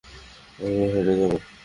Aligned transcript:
আমরা 0.59 0.85
হেঁটে 0.93 1.13
যাব। 1.19 1.31